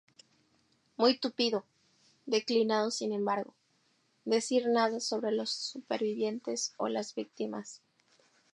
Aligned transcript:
Muy 0.97 1.19
tupido", 1.19 1.63
declinando 2.25 2.89
sin 2.89 3.13
embargo, 3.13 3.53
decir 4.25 4.65
nada 4.67 4.99
sobre 4.99 5.31
los 5.31 5.51
supervivientes 5.51 6.73
o 6.77 6.87
las 6.87 7.13
víctimas. 7.13 7.83